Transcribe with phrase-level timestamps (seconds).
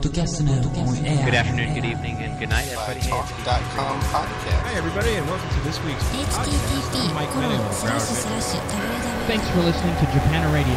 [0.00, 3.00] Good afternoon, good evening, and good night, everybody.
[3.00, 4.64] Talk.com podcast.
[4.64, 7.12] Hi, everybody, and welcome to this week's podcast.
[7.12, 7.28] Mike
[9.28, 10.72] Thanks for listening to Japan Radio.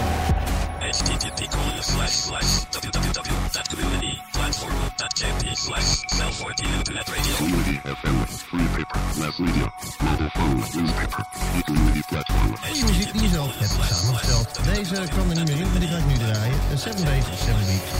[5.03, 7.33] Http slash slash www.community.platform.jp slash cell 14 internet radio.
[7.35, 8.17] Community FM,
[8.49, 9.67] free paper, mass media,
[10.01, 11.23] mobile phone, newspaper,
[11.57, 12.55] e-community platform.
[12.73, 14.63] Die muziek die je zelf hebt samengesteld.
[14.63, 16.55] Deze kwam er niet meer in, maar die ga ik nu draaien.
[16.69, 17.91] De 7 Days, 7 Weeks.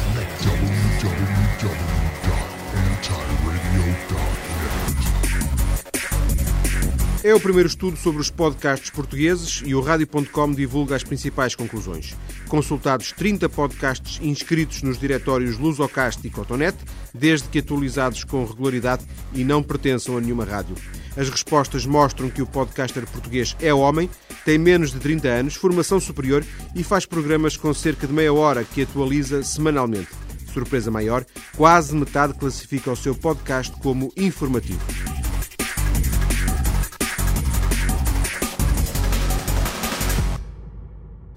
[7.24, 12.14] É o primeiro estudo sobre os podcasts portugueses e o Rádio.com divulga as principais conclusões.
[12.50, 16.80] Consultados 30 podcasts inscritos nos diretórios Lusocast e Cotonete,
[17.14, 20.76] desde que atualizados com regularidade e não pertençam a nenhuma rádio.
[21.16, 24.10] As respostas mostram que o podcaster português é homem,
[24.44, 26.44] tem menos de 30 anos, formação superior
[26.76, 30.10] e faz programas com cerca de meia hora que atualiza semanalmente.
[30.52, 34.82] Surpresa maior, quase metade classifica o seu podcast como informativo.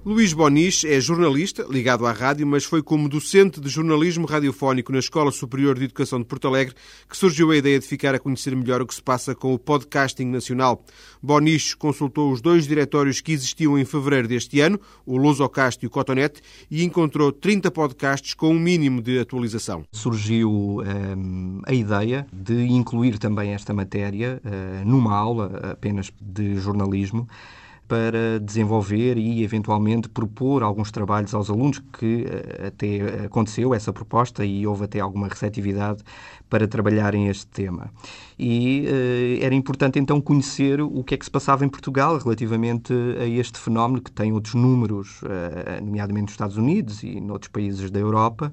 [0.07, 4.99] Luís Bonis é jornalista, ligado à rádio, mas foi como docente de jornalismo radiofónico na
[4.99, 6.75] Escola Superior de Educação de Porto Alegre
[7.09, 9.59] que surgiu a ideia de ficar a conhecer melhor o que se passa com o
[9.59, 10.81] podcasting nacional.
[11.21, 15.89] Bonis consultou os dois diretórios que existiam em fevereiro deste ano, o Lusocast e o
[15.89, 16.41] Cotonete,
[16.71, 19.83] e encontrou 30 podcasts com um mínimo de atualização.
[19.91, 27.27] surgiu ehm, a ideia de incluir também esta matéria eh, numa aula apenas de jornalismo
[27.87, 34.43] para desenvolver e eventualmente propor alguns trabalhos aos alunos que eh, até aconteceu essa proposta
[34.45, 36.03] e houve até alguma receptividade
[36.49, 37.91] para trabalharem este tema.
[38.37, 42.93] E eh, era importante então conhecer o que é que se passava em Portugal relativamente
[43.19, 47.89] a este fenómeno que tem outros números, eh, nomeadamente nos Estados Unidos e noutros países
[47.89, 48.51] da Europa,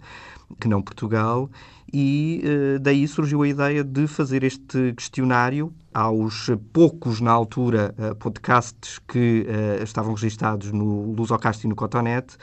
[0.61, 1.51] que não Portugal,
[1.95, 8.15] e eh, daí surgiu a ideia de fazer este questionário aos poucos, na altura, eh,
[8.15, 12.37] podcasts que eh, estavam registados no Lusocast e no Cotonete.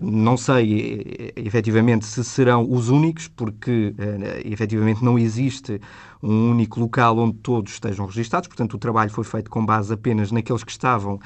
[0.00, 5.80] Não sei, efetivamente, se serão os únicos, porque eh, efetivamente não existe
[6.20, 10.32] um único local onde todos estejam registados, portanto o trabalho foi feito com base apenas
[10.32, 11.20] naqueles que estavam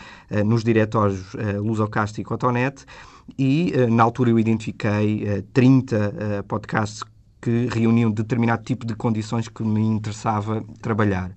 [0.44, 2.84] nos diretórios Lusocast e Cotonete
[3.38, 7.02] e na altura eu identifiquei eh, 30 eh, podcasts
[7.40, 11.32] que reuniam determinado tipo de condições que me interessava trabalhar.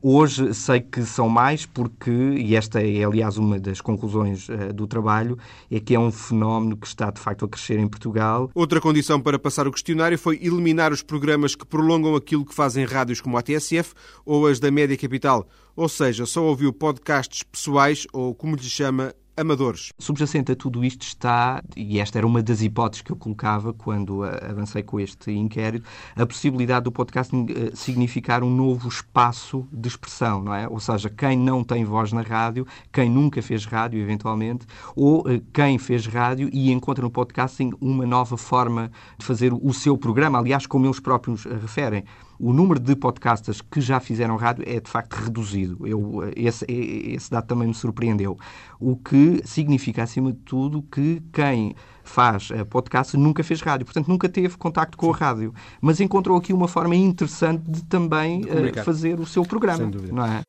[0.00, 4.86] Hoje sei que são mais porque, e esta é aliás uma das conclusões uh, do
[4.86, 5.36] trabalho,
[5.68, 8.48] é que é um fenómeno que está de facto a crescer em Portugal.
[8.54, 12.84] Outra condição para passar o questionário foi eliminar os programas que prolongam aquilo que fazem
[12.84, 13.92] rádios como a TSF
[14.24, 19.12] ou as da Média Capital, ou seja, só ouviu podcasts pessoais ou, como lhe chama,
[19.38, 19.92] amadores.
[19.98, 24.24] Subjacente a tudo isto está, e esta era uma das hipóteses que eu colocava quando
[24.24, 30.54] avancei com este inquérito, a possibilidade do podcasting significar um novo espaço de expressão, não
[30.54, 30.68] é?
[30.68, 34.66] Ou seja, quem não tem voz na rádio, quem nunca fez rádio, eventualmente,
[34.96, 39.96] ou quem fez rádio e encontra no podcasting uma nova forma de fazer o seu
[39.96, 42.04] programa, aliás, como eles próprios referem
[42.38, 45.86] o número de podcasters que já fizeram rádio é de facto reduzido.
[45.86, 48.38] Eu, esse, esse dado também me surpreendeu.
[48.78, 54.28] O que significa, acima de tudo, que quem faz podcast nunca fez rádio, portanto nunca
[54.28, 59.20] teve contacto com a rádio, mas encontrou aqui uma forma interessante de também de fazer
[59.20, 60.40] o seu programa, não é?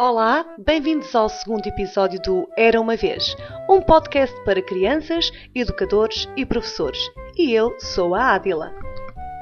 [0.00, 3.36] Olá, bem-vindos ao segundo episódio do Era uma Vez,
[3.68, 7.00] um podcast para crianças, educadores e professores.
[7.36, 8.72] E eu sou a Ádila.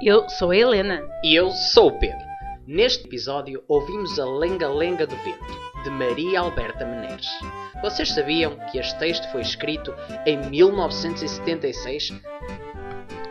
[0.02, 1.02] Eu sou a Helena.
[1.22, 2.24] E eu sou o Pedro.
[2.66, 7.28] Neste episódio ouvimos a Lenga Lenga do Vento, de Maria Alberta Menezes.
[7.80, 9.94] Vocês sabiam que este texto foi escrito
[10.26, 12.12] em 1976?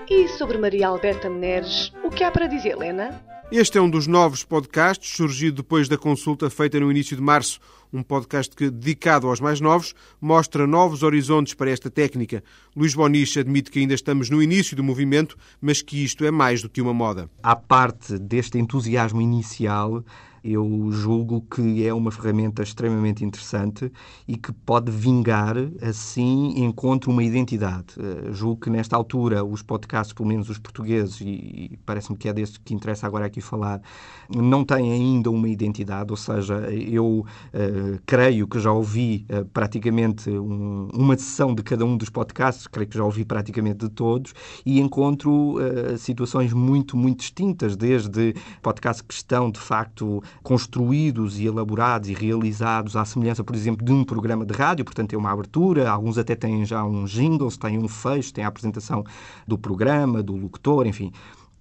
[0.09, 3.21] E sobre Maria Alberta Menezes, o que há para dizer, Helena?
[3.51, 7.59] Este é um dos novos podcasts, surgido depois da consulta feita no início de março.
[7.91, 12.41] Um podcast que, dedicado aos mais novos, mostra novos horizontes para esta técnica.
[12.73, 16.61] Luís Boniche admite que ainda estamos no início do movimento, mas que isto é mais
[16.61, 17.29] do que uma moda.
[17.43, 20.03] À parte deste entusiasmo inicial,
[20.45, 23.91] eu julgo que é uma ferramenta extremamente interessante
[24.27, 27.95] e que pode vingar, assim, encontre uma identidade.
[27.97, 32.29] Uh, julgo que nesta altura os podcasts, pelo menos os portugueses, e, e parece-me que
[32.29, 33.81] é deste que interessa agora aqui falar,
[34.29, 40.29] não têm ainda uma identidade, ou seja, eu uh, creio que já ouvi uh, praticamente
[40.29, 44.33] um, uma sessão de cada um dos podcasts, creio que já ouvi praticamente de todos,
[44.63, 45.55] e encontro
[45.97, 52.95] situações muito, muito distintas, desde podcasts que estão de facto construídos e elaborados e realizados
[52.95, 56.35] à semelhança, por exemplo, de um programa de rádio, portanto, tem uma abertura, alguns até
[56.35, 59.03] têm já um jingles, têm um fecho, têm a apresentação
[59.47, 61.11] do programa, do locutor, enfim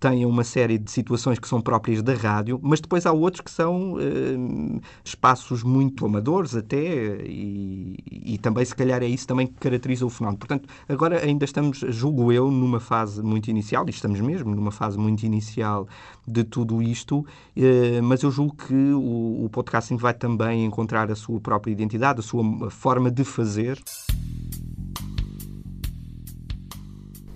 [0.05, 3.51] têm uma série de situações que são próprias da rádio, mas depois há outros que
[3.51, 9.55] são eh, espaços muito amadores até, e, e, também se calhar é isso também que
[9.55, 10.39] caracteriza o fenómeno.
[10.39, 14.99] Portanto, agora ainda estamos, julgo eu, numa fase muito inicial, e estamos mesmo numa fase
[14.99, 15.89] muito inicial
[16.29, 17.25] de tudo isto,
[17.57, 22.21] eh, mas eu julgo que o, o podcasting vai também encontrar a sua própria identidade,
[22.21, 23.81] a sua forma de fazer.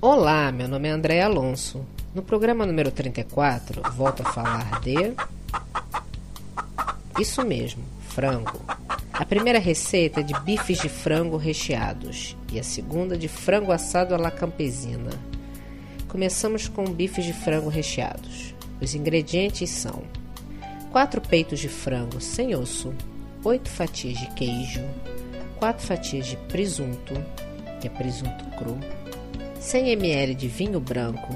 [0.02, 1.97] Olá, meu nome é André Alonso.
[2.18, 5.14] No programa número 34, volto a falar de.
[7.16, 8.60] Isso mesmo, frango.
[9.12, 14.16] A primeira receita é de bifes de frango recheados e a segunda de frango assado
[14.16, 15.12] à la campesina.
[16.08, 18.52] Começamos com bifes de frango recheados.
[18.80, 20.02] Os ingredientes são:
[20.90, 22.92] 4 peitos de frango sem osso,
[23.44, 24.82] 8 fatias de queijo,
[25.60, 27.14] 4 fatias de presunto,
[27.80, 28.76] que é presunto cru,
[29.60, 31.32] 100 ml de vinho branco,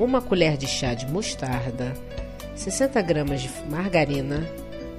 [0.00, 1.92] uma colher de chá de mostarda,
[2.56, 4.48] 60 gramas de margarina,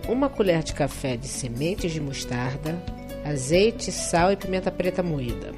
[0.07, 2.80] uma colher de café de sementes de mostarda,
[3.25, 5.51] azeite, sal e pimenta preta moída.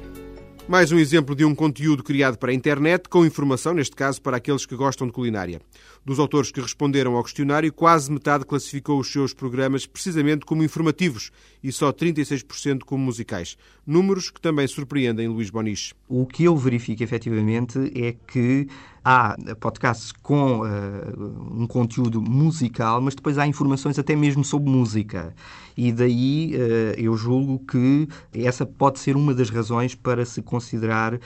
[0.66, 4.38] Mais um exemplo de um conteúdo criado para a internet, com informação, neste caso, para
[4.38, 5.60] aqueles que gostam de culinária.
[6.02, 11.30] Dos autores que responderam ao questionário, quase metade classificou os seus programas precisamente como informativos
[11.62, 13.58] e só 36% como musicais.
[13.86, 15.92] Números que também surpreendem Luís Boniche.
[16.08, 18.66] O que eu verifico efetivamente é que
[19.04, 25.34] há podcasts com uh, um conteúdo musical, mas depois há informações até mesmo sobre música.
[25.76, 31.14] E daí uh, eu julgo que essa pode ser uma das razões para se considerar
[31.14, 31.20] uh,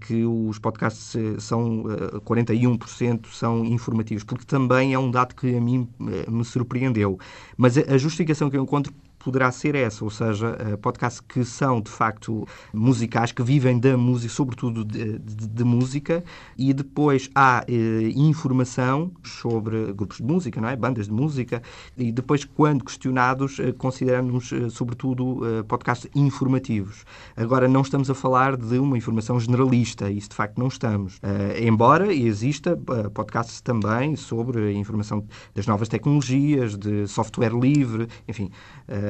[0.00, 1.84] que os podcasts são
[2.24, 7.18] 41% são informativos, porque também é um dado que a mim me surpreendeu.
[7.56, 11.80] Mas a justificação que eu encontro poderá ser essa, ou seja, eh, podcasts que são
[11.80, 16.24] de facto musicais, que vivem da música, sobretudo de, de, de música,
[16.56, 20.76] e depois há eh, informação sobre grupos de música, não é?
[20.76, 21.62] bandas de música,
[21.96, 25.20] e depois, quando questionados, eh, consideramos eh, sobretudo
[25.68, 27.04] podcasts informativos.
[27.36, 31.20] Agora, não estamos a falar de uma informação generalista, isso de facto não estamos.
[31.60, 32.76] Embora exista
[33.12, 35.24] podcasts também sobre a informação
[35.54, 38.50] das novas tecnologias, de software livre, enfim.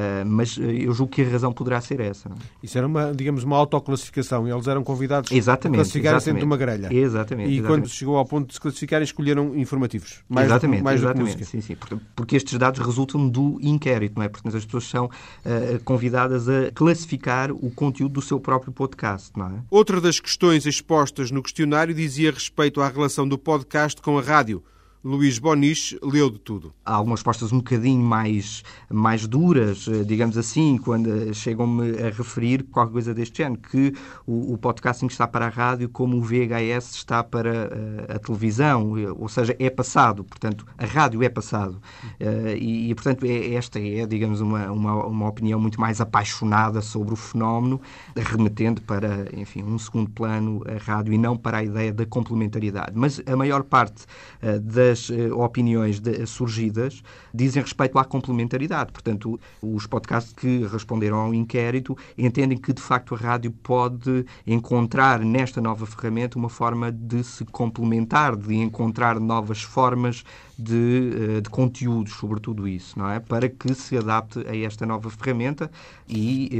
[0.00, 2.30] Eh, mas eh, eu julgo que a razão poderá ser essa.
[2.30, 2.32] É?
[2.62, 6.56] Isso era, uma, digamos, uma autoclassificação eles eram convidados exatamente, a classificarem dentro de uma
[6.56, 6.88] grelha.
[6.92, 7.50] Exatamente.
[7.50, 7.80] E exatamente.
[7.82, 10.20] quando chegou ao ponto de se classificarem, escolheram informativos.
[10.26, 11.44] Mais exatamente, do, mais exatamente.
[11.44, 11.76] Sim, sim.
[12.16, 14.28] Porque estes dados resultam do inquérito, não é?
[14.28, 19.46] Portanto, as pessoas são uh, convidadas a classificar o conteúdo do seu próprio podcast, não
[19.46, 19.52] é?
[19.70, 24.62] Outra das questões expostas no questionário dizia respeito à relação do podcast com a rádio.
[25.02, 26.74] Luís Boniche leu de tudo.
[26.84, 32.64] Há algumas respostas um bocadinho mais, mais duras, eh, digamos assim, quando chegam-me a referir
[32.64, 33.94] qualquer coisa deste género, que
[34.26, 38.18] o, o podcasting está para a rádio como o VHS está para a, eh, a
[38.18, 41.80] televisão, ou seja, é passado, portanto, a rádio é passado.
[42.20, 46.82] Uh, e, e, portanto, é, esta é, digamos, uma, uma, uma opinião muito mais apaixonada
[46.82, 47.80] sobre o fenómeno,
[48.14, 52.92] remetendo para, enfim, um segundo plano a rádio e não para a ideia da complementariedade.
[52.94, 54.04] Mas a maior parte
[54.42, 57.02] uh, da das uh, opiniões de, surgidas
[57.32, 58.92] dizem respeito à complementaridade.
[58.92, 65.20] Portanto, os podcasts que responderam ao inquérito entendem que, de facto, a rádio pode encontrar
[65.20, 70.24] nesta nova ferramenta uma forma de se complementar, de encontrar novas formas
[70.58, 73.18] de, eh, de conteúdos sobre tudo isso, não é?
[73.18, 75.70] Para que se adapte a esta nova ferramenta
[76.08, 76.50] e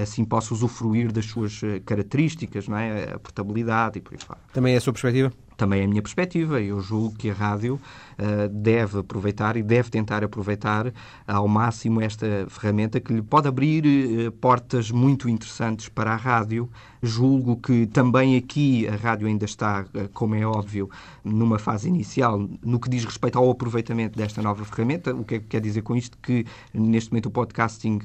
[0.00, 3.14] assim possa usufruir das suas características, não é?
[3.14, 4.38] A portabilidade e por aí fora.
[4.52, 5.32] Também é a sua perspectiva?
[5.56, 6.60] Também é a minha perspectiva.
[6.60, 10.92] Eu julgo que a rádio uh, deve aproveitar e deve tentar aproveitar
[11.26, 16.68] ao máximo esta ferramenta que lhe pode abrir uh, portas muito interessantes para a rádio.
[17.02, 20.90] Julgo que também aqui a rádio ainda está, uh, como é óbvio,
[21.22, 25.14] numa fase inicial no que diz respeito ao aproveitamento desta nova ferramenta.
[25.14, 26.18] O que é que quer dizer com isto?
[26.18, 27.98] Que neste momento o podcasting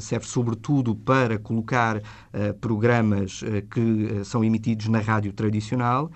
[0.00, 2.00] serve sobretudo para colocar
[2.60, 6.10] programas que são emitidos na rádio tradicional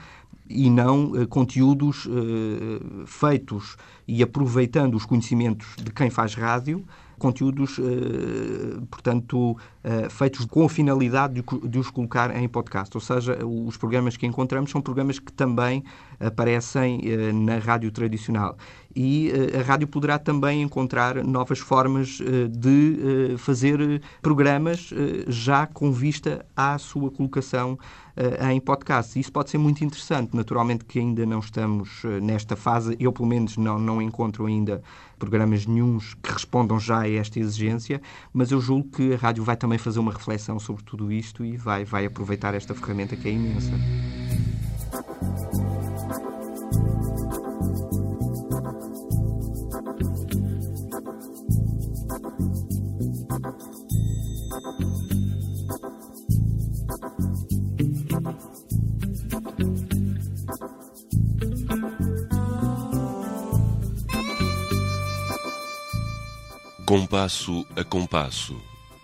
[0.49, 3.77] e não uh, conteúdos uh, feitos
[4.07, 6.85] e aproveitando os conhecimentos de quem faz rádio
[7.19, 9.57] conteúdos, uh, portanto,
[10.09, 12.97] feitos com a finalidade de, de, os colocar em podcast.
[12.97, 15.83] Ou seja, os programas que encontramos são programas que também
[16.21, 17.03] aparecem
[17.33, 18.57] na rádio tradicional.
[19.01, 22.19] E a rádio poderá também encontrar novas formas
[22.51, 24.91] de fazer programas
[25.29, 27.79] já com vista à sua colocação
[28.51, 29.17] em podcast.
[29.21, 30.35] Isso pode ser muito interessante.
[30.35, 34.83] Naturalmente que ainda não estamos nesta fase, eu pelo menos não, não encontro ainda
[35.17, 38.03] programas nenhums que respondam já a esta exigência,
[38.33, 41.57] mas eu julgo que a rádio vai também fazer uma reflexão sobre tudo isto e
[41.57, 43.71] vai, vai aproveitar esta ferramenta que é imensa.
[66.85, 68.61] Compasso a compasso,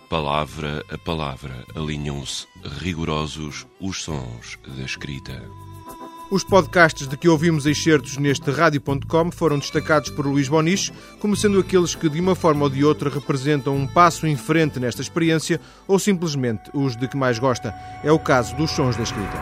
[0.09, 2.47] palavra a palavra, alinham-se
[2.79, 5.64] rigorosos os sons da escrita.
[6.31, 11.59] Os podcasts de que ouvimos excertos neste rádio.com foram destacados por Luís Bonis como sendo
[11.59, 15.61] aqueles que, de uma forma ou de outra, representam um passo em frente nesta experiência
[15.87, 17.75] ou simplesmente os de que mais gosta.
[18.03, 19.37] É o caso dos sons da escrita.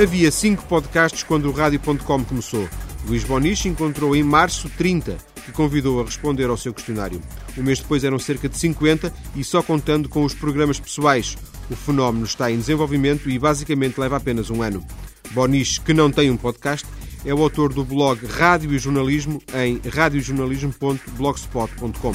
[0.00, 2.68] Havia cinco podcasts quando o rádio.com começou.
[3.08, 7.20] Luís Boniche encontrou em março 30, que convidou a responder ao seu questionário.
[7.58, 11.36] Um mês depois eram cerca de 50 e só contando com os programas pessoais.
[11.70, 14.82] O fenómeno está em desenvolvimento e basicamente leva apenas um ano.
[15.32, 16.86] Boniche, que não tem um podcast,
[17.24, 22.14] é o autor do blog Rádio e Jornalismo em radiojornalismo.blogspot.com.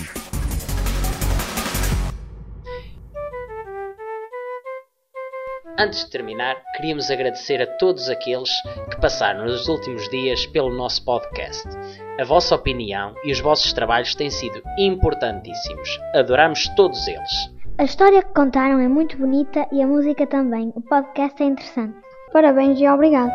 [5.77, 8.51] Antes de terminar, queríamos agradecer a todos aqueles
[8.91, 11.67] que passaram nos últimos dias pelo nosso podcast.
[12.19, 15.99] A vossa opinião e os vossos trabalhos têm sido importantíssimos.
[16.13, 17.60] Adoramos todos eles.
[17.81, 20.71] A história que contaram é muito bonita e a música também.
[20.75, 21.97] O podcast é interessante.
[22.31, 23.31] Parabéns e obrigado.